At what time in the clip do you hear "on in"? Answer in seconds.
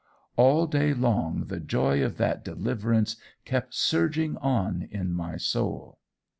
4.37-5.13